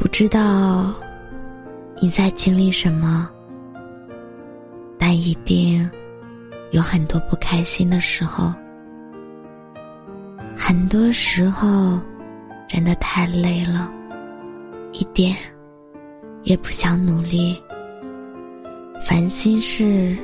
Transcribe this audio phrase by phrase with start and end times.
[0.00, 0.94] 不知道
[2.00, 3.28] 你在经历什么，
[4.98, 5.88] 但一定
[6.70, 8.50] 有很多不开心的时候。
[10.56, 12.00] 很多时候，
[12.66, 13.92] 真的太累了，
[14.92, 15.36] 一点
[16.44, 17.62] 也不想努力。
[19.06, 20.16] 烦心事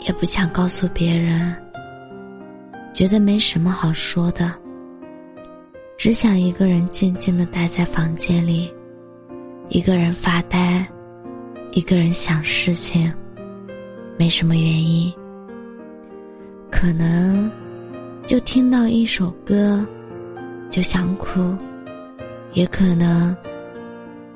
[0.00, 1.56] 也不想告诉别人，
[2.92, 4.52] 觉得没什么好说的，
[5.96, 8.70] 只想一个人静静的待在房间里。
[9.70, 10.84] 一个人发呆，
[11.70, 13.12] 一个人想事情，
[14.18, 15.14] 没什么原因。
[16.72, 17.48] 可能
[18.26, 19.86] 就听到一首歌，
[20.70, 21.56] 就想哭；
[22.52, 23.34] 也可能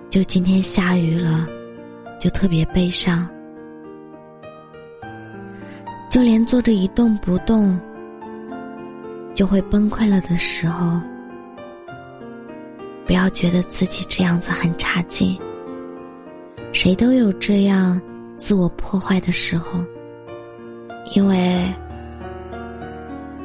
[0.08, 1.48] 就今天下雨了，
[2.20, 3.28] 就特别悲伤。
[6.08, 7.76] 就连坐着一动不动
[9.34, 11.00] 就会崩溃了的时候。
[13.06, 15.38] 不要觉得自己这样子很差劲。
[16.72, 18.00] 谁都有这样
[18.36, 19.78] 自我破坏的时候，
[21.14, 21.72] 因为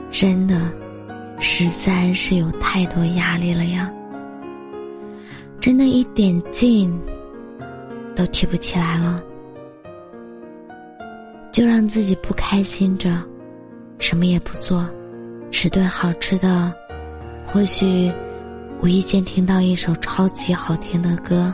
[0.10, 0.60] 真的
[1.40, 3.92] 实在是有太多压力了呀，
[5.60, 6.92] 真的一点劲
[8.16, 9.24] 都提不起来了，
[11.52, 13.16] 就让自己不开心着，
[14.00, 14.84] 什么也不做，
[15.52, 16.74] 吃顿好吃的，
[17.46, 18.12] 或许。
[18.82, 21.54] 无意间听到一首超级好听的歌，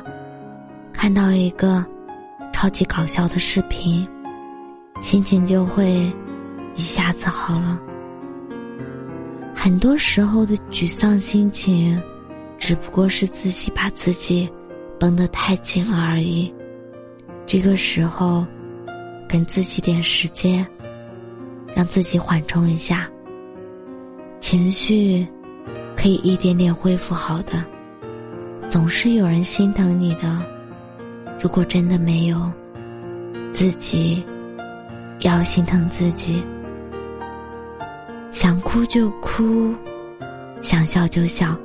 [0.93, 1.83] 看到一个
[2.53, 4.07] 超级搞笑的视频，
[5.01, 5.89] 心情就会
[6.75, 7.79] 一下子好了。
[9.55, 11.99] 很多时候的沮丧心情，
[12.59, 14.47] 只不过是自己把自己
[14.99, 16.53] 绷得太紧了而已。
[17.47, 18.45] 这个时候，
[19.27, 20.63] 给自己点时间，
[21.75, 23.09] 让自己缓冲一下
[24.39, 25.27] 情绪。
[26.05, 27.65] 可以一点点恢复好的，
[28.69, 30.39] 总是有人心疼你的。
[31.41, 32.39] 如果真的没有，
[33.51, 34.23] 自己
[35.21, 36.45] 要心疼自己。
[38.29, 39.73] 想哭就哭，
[40.61, 41.57] 想笑就笑。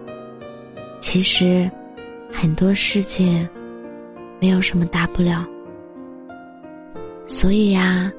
[1.01, 1.71] 其实
[2.33, 3.47] 很多事情
[4.41, 5.47] 没有什么大不了，
[7.27, 8.11] 所以呀，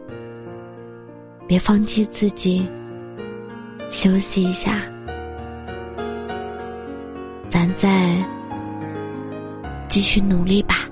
[1.47, 2.69] 别放弃自己，
[3.89, 4.83] 休息一下。
[7.61, 8.17] 咱再
[9.87, 10.90] 继续努力吧。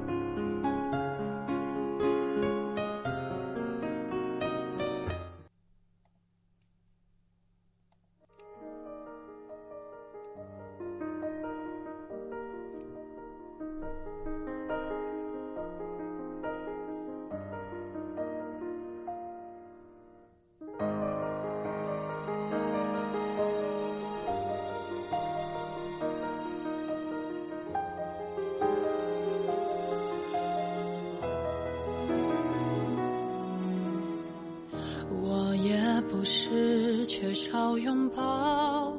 [37.79, 38.93] 拥抱，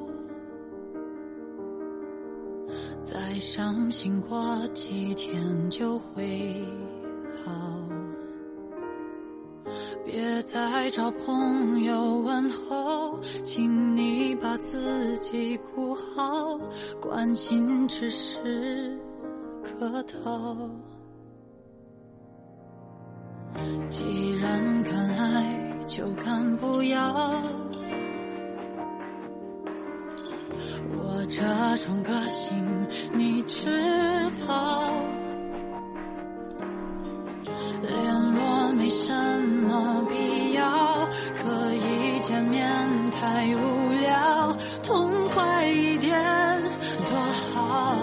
[2.99, 6.63] 再伤心过几天就会
[7.45, 7.51] 好。
[10.03, 16.59] 别再找朋友问候，请你把自己顾好，
[16.99, 18.99] 关心只是
[19.61, 20.57] 客套。
[23.89, 25.61] 既然敢爱。
[25.87, 27.43] 就敢不要，
[30.97, 31.43] 我这
[31.85, 32.51] 种个性
[33.13, 33.67] 你知
[34.47, 34.91] 道，
[37.81, 37.91] 联
[38.33, 39.13] 络没什
[39.67, 42.61] 么必要，可以见面
[43.11, 46.13] 太无聊，痛快一点
[47.05, 47.17] 多
[47.53, 47.95] 好，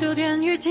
[0.00, 0.70] 留点余地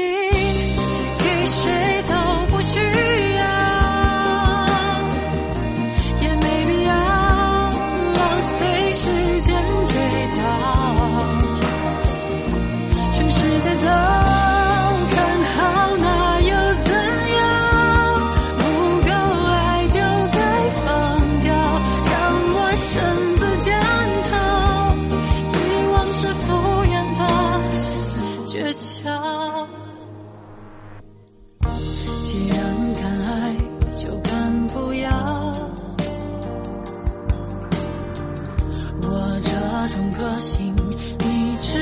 [40.18, 40.76] 可心，
[41.20, 41.78] 你知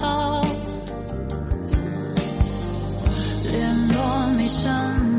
[0.00, 0.40] 道，
[3.42, 4.70] 联络没什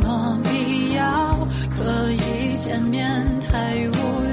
[0.01, 3.05] 么必要，可以见面
[3.41, 4.26] 太无聊。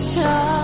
[0.00, 0.57] 强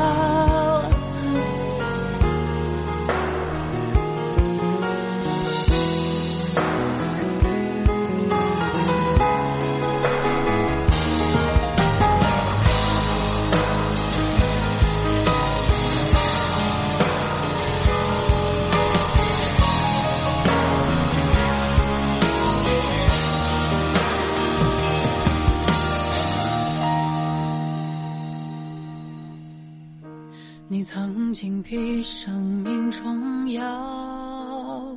[30.67, 34.97] 你曾经比生命重要，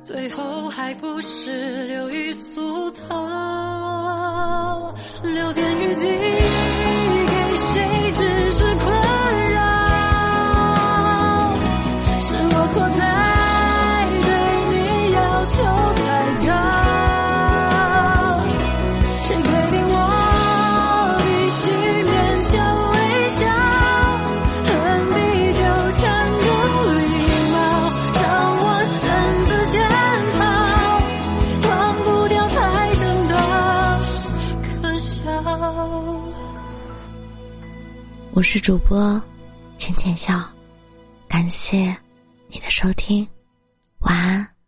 [0.00, 3.59] 最后还不是流于俗套。
[38.40, 39.22] 我是主播
[39.76, 40.42] 浅浅笑
[41.28, 41.94] 感谢
[42.48, 43.28] 你的收听
[43.98, 44.59] 晚安。